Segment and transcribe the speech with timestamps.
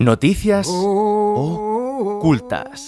[0.00, 0.66] Noticias
[1.36, 2.86] ocultas.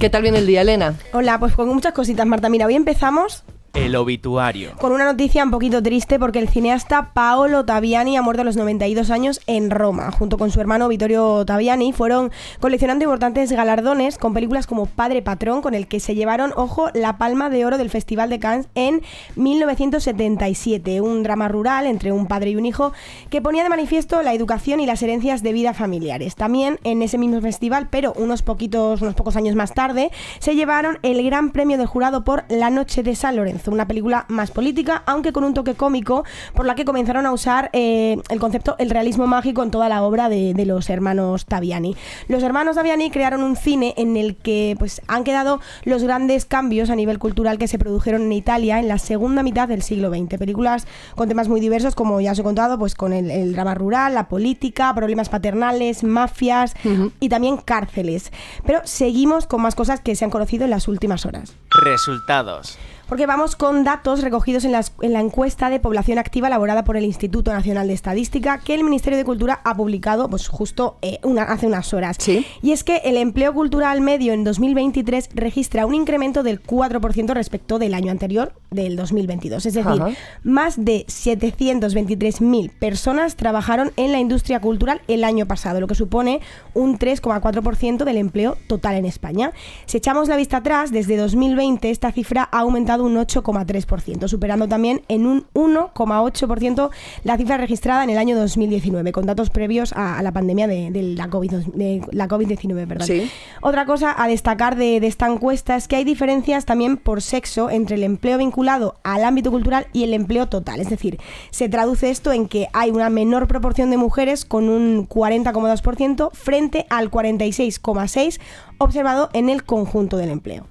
[0.00, 0.94] ¿Qué tal viene el día, Elena?
[1.12, 2.48] Hola, pues con muchas cositas, Marta.
[2.48, 3.44] Mira, hoy empezamos
[3.76, 4.72] El obituario.
[4.78, 8.56] con una noticia un poquito triste porque el cineasta Paolo Taviani ha muerto a los
[8.56, 10.10] 92 años en Roma.
[10.10, 15.60] Junto con su hermano Vittorio Taviani fueron coleccionando importantes galardones con películas como Padre Patrón,
[15.60, 19.02] con el que se llevaron, ojo, la palma de oro del Festival de Cannes en
[19.36, 21.02] 1977.
[21.02, 22.94] Un drama rural entre un padre y un hijo
[23.28, 26.34] que ponía de manifiesto la educación y las herencias de vida familiares.
[26.34, 30.98] También en ese mismo festival, pero unos poquitos, unos pocos años más tarde, se llevaron
[31.02, 35.02] el gran premio del jurado por La Noche de San Lorenzo, una película más política,
[35.06, 36.24] aunque con un toque cómico,
[36.54, 40.02] por la que comenzaron a usar eh, el concepto el realismo mágico en toda la
[40.02, 41.96] obra de, de los hermanos Taviani.
[42.28, 46.90] Los hermanos Taviani crearon un cine en el que pues, han quedado los grandes cambios
[46.90, 50.38] a nivel cultural que se produjeron en Italia en la segunda mitad del siglo XX.
[50.38, 53.74] Películas con temas muy diversos, como ya os he contado, pues con el, el drama
[53.74, 56.74] rural, la política, problemas paternales, mafias
[57.20, 58.32] y también cárceles.
[58.64, 61.54] Pero seguimos con más cosas que se han conocido en las últimas horas.
[61.70, 62.78] Resultados.
[63.08, 66.96] Porque vamos con datos recogidos en, las- en la encuesta de población activa elaborada por
[66.96, 71.18] el Instituto Nacional de Estadística que el Ministerio de Cultura ha publicado pues justo eh,
[71.22, 72.16] una- hace unas horas.
[72.18, 72.44] Sí.
[72.62, 77.78] Y es que el empleo cultural medio en 2023 registra un incremento del 4% respecto
[77.78, 79.64] del año anterior, del 2022.
[79.66, 80.10] Es decir, Ajá.
[80.42, 86.40] más de 723.000 personas trabajaron en la industria cultural el año pasado, lo que supone
[86.74, 89.52] un 3,4% del empleo total en España.
[89.86, 95.02] Si echamos la vista atrás, desde 2020 esta cifra ha aumentado un 8,3%, superando también
[95.08, 96.90] en un 1,8%
[97.24, 100.90] la cifra registrada en el año 2019, con datos previos a, a la pandemia de,
[100.90, 102.86] de la COVID- de la COVID-19.
[102.86, 103.06] perdón.
[103.06, 103.30] Sí.
[103.62, 107.70] Otra cosa a destacar de, de esta encuesta es que hay diferencias también por sexo
[107.70, 110.80] entre el empleo vinculado al ámbito cultural y el empleo total.
[110.80, 111.18] Es decir,
[111.50, 116.86] se traduce esto en que hay una menor proporción de mujeres con un 40,2% frente
[116.90, 118.38] al 46,6%
[118.78, 120.66] observado en el conjunto del empleo.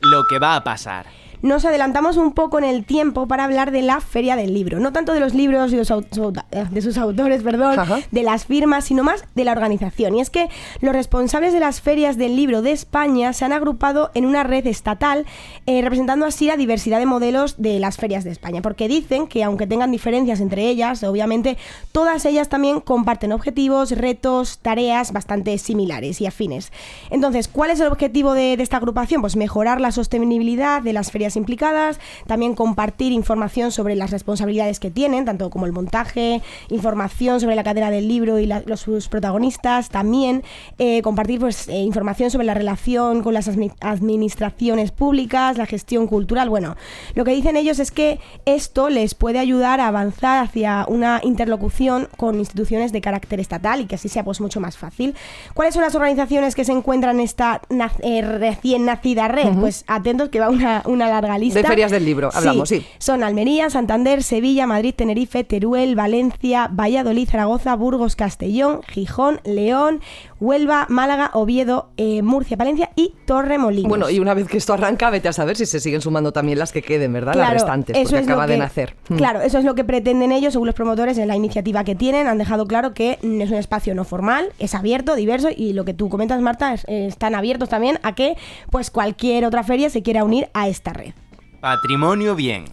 [0.00, 1.06] Lo que va a pasar.
[1.42, 4.78] Nos adelantamos un poco en el tiempo para hablar de la Feria del Libro.
[4.78, 7.78] No tanto de los libros y de sus, au- su- eh, de sus autores, perdón,
[7.78, 8.00] Ajá.
[8.10, 10.14] de las firmas, sino más de la organización.
[10.16, 10.48] Y es que
[10.80, 14.66] los responsables de las ferias del libro de España se han agrupado en una red
[14.66, 15.24] estatal,
[15.66, 18.60] eh, representando así la diversidad de modelos de las ferias de España.
[18.60, 21.56] Porque dicen que aunque tengan diferencias entre ellas, obviamente
[21.92, 26.70] todas ellas también comparten objetivos, retos, tareas bastante similares y afines.
[27.10, 29.22] Entonces, ¿cuál es el objetivo de, de esta agrupación?
[29.22, 34.90] Pues mejorar la sostenibilidad de las ferias implicadas, también compartir información sobre las responsabilidades que
[34.90, 39.08] tienen, tanto como el montaje, información sobre la cadena del libro y la- los sus
[39.08, 40.42] protagonistas, también
[40.78, 46.06] eh, compartir pues, eh, información sobre la relación con las admi- administraciones públicas, la gestión
[46.06, 46.48] cultural.
[46.48, 46.76] Bueno,
[47.14, 52.08] lo que dicen ellos es que esto les puede ayudar a avanzar hacia una interlocución
[52.16, 55.14] con instituciones de carácter estatal y que así sea pues mucho más fácil.
[55.54, 57.60] ¿Cuáles son las organizaciones que se encuentran en esta
[58.02, 59.48] eh, recién nacida red?
[59.60, 61.60] Pues atentos que va una, una larga lista.
[61.60, 62.84] De ferias del libro, hablamos, sí.
[62.98, 70.00] Son Almería, Santander, Sevilla, Madrid, Tenerife, Teruel, Valencia, Valladolid, Zaragoza, Burgos, Castellón, Gijón, León,
[70.40, 73.88] Huelva, Málaga, Oviedo, eh, Murcia, Palencia y Torremolinos.
[73.88, 76.58] Bueno, y una vez que esto arranca, vete a saber si se siguen sumando también
[76.58, 77.34] las que queden, ¿verdad?
[77.34, 78.96] las restantes, eso porque es lo acaba de nacer.
[79.08, 79.16] Mm.
[79.16, 82.26] Claro, eso es lo que pretenden ellos, según los promotores, en la iniciativa que tienen.
[82.26, 85.84] Han dejado claro que mm, es un espacio no formal, es abierto, diverso y lo
[85.84, 88.36] que tú comentas, Marta, es- eh, están abiertos también a que
[88.70, 91.12] pues cualquier otra feria se quiera unir a esta red.
[91.60, 92.64] Patrimonio bien.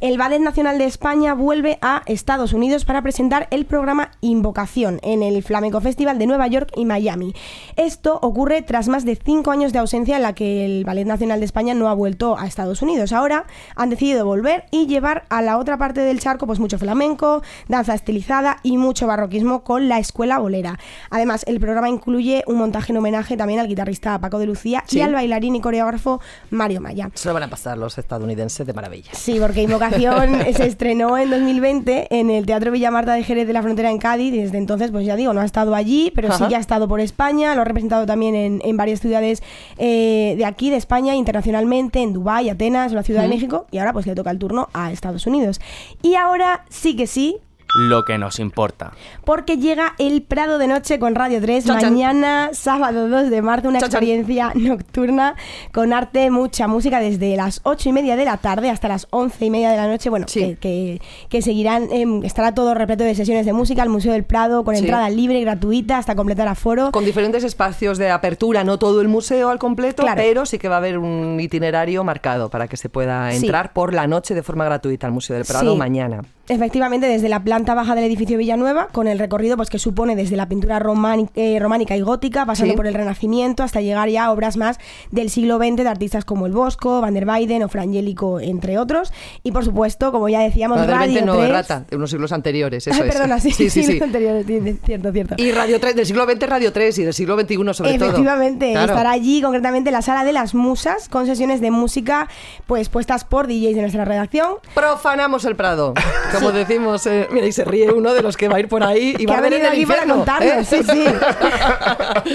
[0.00, 5.22] El Ballet Nacional de España vuelve a Estados Unidos para presentar el programa Invocación en
[5.22, 7.32] el Flamenco Festival de Nueva York y Miami.
[7.76, 11.38] Esto ocurre tras más de cinco años de ausencia en la que el Ballet Nacional
[11.40, 13.12] de España no ha vuelto a Estados Unidos.
[13.12, 13.46] Ahora
[13.76, 17.94] han decidido volver y llevar a la otra parte del charco pues mucho flamenco, danza
[17.94, 20.78] estilizada y mucho barroquismo con la escuela bolera.
[21.10, 24.98] Además, el programa incluye un montaje en homenaje también al guitarrista Paco de Lucía Sí.
[24.98, 27.10] y al bailarín y coreógrafo Mario Maya.
[27.14, 29.10] Se lo van a pasar los estadounidenses de maravilla.
[29.14, 29.83] Sí, porque Invocación
[30.54, 33.98] se estrenó en 2020 en el Teatro Villa Marta de Jerez de la Frontera en
[33.98, 36.60] Cádiz y desde entonces, pues ya digo, no ha estado allí, pero sí ya ha
[36.60, 39.42] estado por España, lo ha representado también en, en varias ciudades
[39.78, 43.92] eh, de aquí, de España, internacionalmente, en Dubái, Atenas, la Ciudad de México y ahora
[43.92, 45.60] pues le toca el turno a Estados Unidos.
[46.02, 47.38] Y ahora sí que sí,
[47.76, 48.92] Lo que nos importa.
[49.24, 51.92] porque llega el Prado de Noche con Radio 3 Chan, chan.
[51.92, 55.34] mañana, sábado 2 de marzo, una experiencia nocturna
[55.72, 59.44] con arte, mucha música desde las 8 y media de la tarde hasta las 11
[59.46, 60.10] y media de la noche.
[60.10, 60.40] Bueno, Sí.
[60.40, 64.24] que, que- que seguirán, em, estará todo repleto de sesiones de música, el Museo del
[64.24, 64.82] Prado con Sí.
[64.82, 66.90] entrada libre y gratuita hasta completar aforo.
[66.92, 70.20] Con diferentes espacios de apertura, no todo el museo al completo, Claro.
[70.22, 73.38] pero sí que va a haber un itinerario marcado para que se pueda Sí.
[73.46, 75.78] entrar por la noche de forma gratuita al Museo del Prado Sí.
[75.78, 76.20] mañana.
[76.48, 80.36] Efectivamente, desde la planta baja del edificio Villanueva, con el recorrido pues, que supone desde
[80.36, 82.76] la pintura romani- eh, románica y gótica, pasando Sí.
[82.76, 84.78] por el Renacimiento, hasta llegar ya a obras más
[85.10, 89.12] del siglo XX de artistas como El Bosco, Van der Weyden o Frangélico, entre otros.
[89.42, 91.50] Y por supuesto, como ya decíamos, No, Radio no, 3.
[91.50, 92.86] rata, de unos siglos anteriores.
[92.86, 93.14] Eso Ay, es.
[93.14, 93.82] perdona, sí, sí, sí.
[93.82, 94.02] siglos sí.
[94.04, 94.46] anteriores,
[94.84, 95.34] cierto, cierto.
[95.38, 98.08] Y Radio 3, del siglo XX Radio 3 y del siglo XXI sobre todo.
[98.08, 98.92] Efectivamente, Claro.
[98.92, 102.28] estará allí concretamente la sala de las musas con sesiones de música
[102.66, 104.54] pues puestas por DJs de nuestra redacción.
[104.74, 105.94] Profanamos el Prado,
[106.34, 107.06] como decimos.
[107.06, 109.26] eh, mira, y se ríe uno de los que va a ir por ahí y
[109.26, 110.82] va a el aquí para contarnos, ¿eh?
[110.82, 111.04] sí, sí.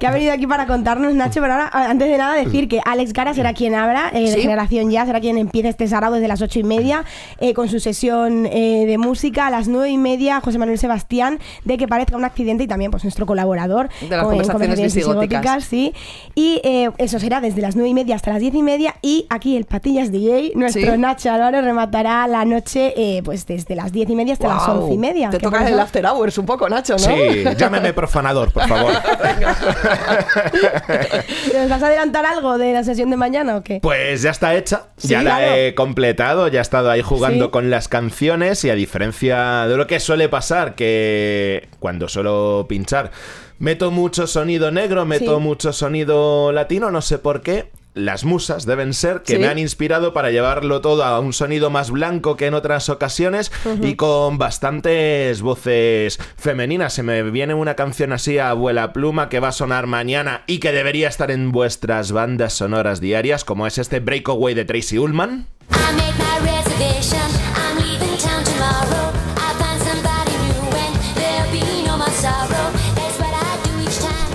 [0.00, 3.12] que ha venido aquí para contarnos, Nacho, pero ahora, antes de nada, decir que Alex
[3.12, 4.40] Gara será quien abra, eh, de.
[4.40, 7.04] Generación Ya, será quien empiece este sábado desde las ocho y media
[7.38, 9.46] eh, con su sesión eh, de música.
[9.46, 12.90] A las nueve y media, José Manuel Sebastián, de que parezca un accidente y también
[12.90, 15.64] pues nuestro colaborador De las con- conversaciones visigóticas.
[15.64, 15.92] sí.
[16.34, 18.94] Y eh, eso será desde las nueve y media hasta las diez y media.
[19.02, 20.98] Y aquí el Patillas DJ, nuestro Sí.
[20.98, 24.94] Nacho Álvaro, rematará la noche eh, pues desde las diez y media hasta las once
[24.94, 25.28] y media.
[25.30, 26.98] Te que toca por el after hours un poco, Nacho, ¿no?
[26.98, 28.92] Sí, llámeme profanador, por favor.
[31.54, 33.80] ¿Nos vas a adelantar algo de la sesión de mañana o qué?
[33.82, 37.50] Pues ya está hecha, Sí, ya la he completado, ya he estado ahí jugando Sí.
[37.50, 43.10] con las canciones y a diferencia de lo que suele pasar, que cuando suelo pinchar
[43.58, 45.42] meto mucho sonido negro, meto Sí.
[45.42, 47.70] mucho sonido latino, no sé por qué.
[47.92, 49.38] Las musas deben ser que Sí.
[49.40, 53.50] me han inspirado para llevarlo todo a un sonido más blanco que en otras ocasiones
[53.82, 56.92] y con bastantes voces femeninas.
[56.92, 60.70] Se me viene una canción así, Abuela Pluma, que va a sonar mañana y que
[60.72, 65.46] debería estar en vuestras bandas sonoras diarias, como es este Breakaway de Tracy Ullman.
[65.72, 67.29] I made my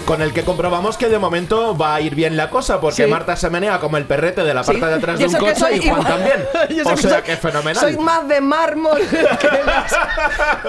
[0.05, 3.09] Con el que comprobamos que de momento va a ir bien la cosa, porque Sí.
[3.09, 4.85] Marta se menea como el perrete de la parte Sí.
[4.85, 6.05] de atrás de un coche y Juan igual.
[6.05, 6.45] también.
[6.93, 7.75] O sea que fenomenal.
[7.75, 9.95] Soy más de mármol que las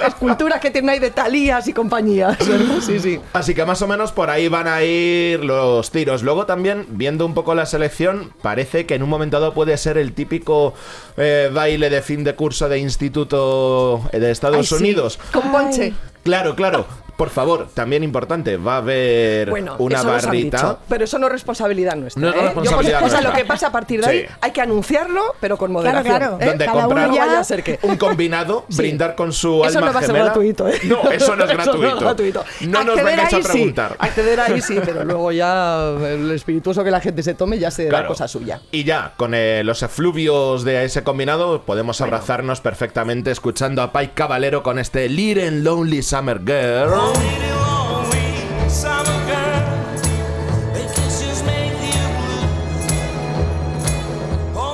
[0.09, 2.39] esculturas que tienen ahí de talías y compañías.
[2.81, 3.21] Sí, sí.
[3.35, 6.23] Así que más o menos por ahí van a ir los tiros.
[6.23, 9.99] Luego también, viendo un poco la selección, parece que en un momento dado puede ser
[9.99, 10.73] el típico
[11.19, 14.75] eh, baile de fin de curso de instituto de Estados Ay, sí.
[14.77, 15.19] Unidos.
[15.33, 15.93] Con Ponche.
[16.25, 16.87] Claro, claro.
[17.17, 20.57] Por favor, también importante, va a haber Bueno, una eso nos han barrita.
[20.59, 22.21] dicho, pero eso no es responsabilidad nuestra.
[22.21, 22.39] No es ¿eh?
[22.39, 23.31] Yo, responsabilidad pues, o sea, nuestra.
[23.31, 26.05] lo que pasa a partir de ahí, hay que anunciarlo, pero con moderación.
[26.19, 26.39] claro.
[26.41, 26.47] ¿eh?
[26.47, 27.79] Donde Cada comprar uno ya- No vaya a ser que...
[27.83, 28.77] un combinado, Sí.
[28.79, 30.25] brindar con su Eso alma no va a ser gemela.
[30.27, 30.79] gratuito, ¿eh?
[30.85, 31.99] No, eso no es gratuito.
[32.01, 32.45] gratuito.
[32.63, 33.97] No nos vengáis a ahí sí, preguntar.
[33.99, 37.89] acceder ahí sí, pero luego ya el espirituoso que la gente se tome ya será
[37.91, 38.09] Claro.
[38.09, 38.61] cosa suya.
[38.73, 44.13] Y ya, con eh, los efluvios de ese combinado, podemos abrazarnos perfectamente escuchando a Pike
[44.15, 47.06] Caballero con este Little Lonely Summer Girl.
[47.15, 47.66] wrong.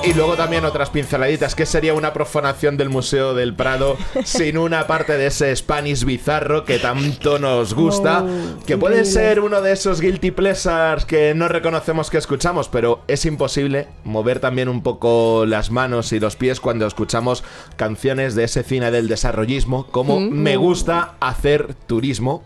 [0.05, 3.95] Y luego también otras pinceladitas, que sería una profanación del Museo del Prado
[4.25, 9.39] sin una parte de ese Spanish bizarro que tanto nos gusta, Oh, que puede ser
[9.39, 14.67] uno de esos guilty pleasures que no reconocemos que escuchamos, pero es imposible mover también
[14.67, 17.43] un poco las manos y los pies cuando escuchamos
[17.77, 22.43] canciones de ese cine del desarrollismo, como Me gusta hacer turismo.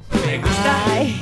[0.90, 1.20] Ay,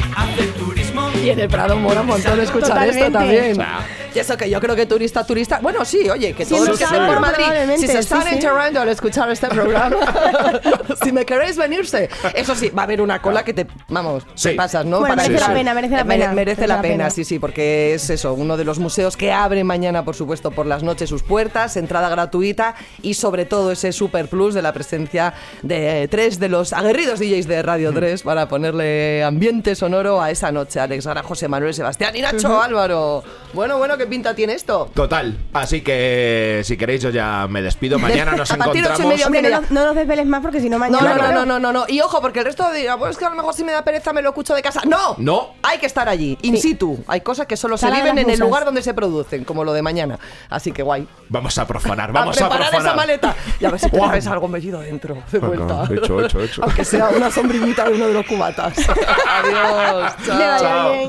[1.26, 3.56] Y en el Prado mola un montón escuchar esto Totalmente.
[3.58, 3.68] también.
[4.14, 5.60] Y eso que yo creo que turista, turista.
[5.62, 7.44] Bueno, sí, oye, que todos Sí, los que estén por Madrid,
[7.78, 8.36] si se sí, están sí.
[8.36, 9.98] enterrando al escuchar este programa,
[11.04, 14.50] si me queréis venirse, eso sí, va a haber una cola que te, vamos, Sí.
[14.50, 15.00] te pasas, ¿no?
[15.02, 15.50] Bueno, merece entrar.
[15.50, 18.64] la pena, merece la pena, merece la pena, sí, sí, porque es eso, uno de
[18.64, 23.16] los museos que abre mañana, por supuesto, por las noches sus puertas, entrada gratuita y
[23.16, 27.62] sobre todo ese super plus de la presencia de tres de los aguerridos DJs de
[27.64, 30.80] Radio 3 para ponerle ambiente sonoro a esa noche.
[30.80, 33.24] Alex José Manuel Sebastián y Nacho Álvaro.
[33.54, 34.90] Bueno, bueno, ¿qué pinta tiene esto?
[34.94, 35.38] Total.
[35.54, 38.00] Así que si queréis yo ya me despido.
[38.00, 39.26] Mañana nos A partir encontramos.
[39.26, 41.02] Hombre, no, no nos desveles más porque si no mañana...
[41.02, 41.34] no, no, claro.
[41.34, 41.86] no, no, no, no.
[41.88, 43.84] Y ojo, porque el resto dirá, pues es que a lo mejor si me da
[43.84, 44.82] pereza me lo escucho de casa.
[44.86, 45.16] ¡No!
[45.18, 45.54] No.
[45.64, 47.04] Hay que estar allí, in situ.
[47.08, 49.74] Hay cosas que solo se Sala viven en el lugar donde se producen, como lo
[49.74, 50.20] de mañana.
[50.50, 51.08] Así que guay.
[51.30, 52.94] Vamos a profanar, vamos a a, preparar profanar.
[52.94, 53.36] esa maleta.
[53.60, 55.84] Y a ver si traes algo metido dentro, de vuelta.
[55.92, 56.64] hecho, hecho, hecho.
[56.64, 58.74] Aunque sea una sombrillita de uno de los cubatas.
[59.28, 60.14] Adiós.
[60.28, 60.92] Le vaya Chao.
[60.92, 61.05] bien.